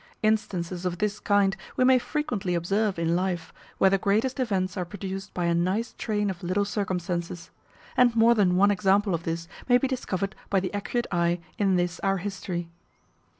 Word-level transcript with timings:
Instances 0.23 0.83
of 0.83 0.97
this 0.97 1.19
kind 1.19 1.55
we 1.77 1.83
may 1.83 1.99
frequently 1.99 2.55
observe 2.55 2.97
in 2.97 3.15
life, 3.15 3.53
where 3.77 3.91
the 3.91 3.99
greatest 3.99 4.39
events 4.39 4.75
are 4.75 4.83
produced 4.83 5.31
by 5.35 5.45
a 5.45 5.53
nice 5.53 5.93
train 5.95 6.31
of 6.31 6.41
little 6.41 6.65
circumstances; 6.65 7.51
and 7.95 8.15
more 8.15 8.33
than 8.33 8.55
one 8.55 8.71
example 8.71 9.13
of 9.13 9.25
this 9.25 9.47
may 9.69 9.77
be 9.77 9.87
discovered 9.87 10.35
by 10.49 10.59
the 10.59 10.73
accurate 10.73 11.05
eye, 11.11 11.39
in 11.59 11.75
this 11.75 11.99
our 11.99 12.17
history. 12.17 12.67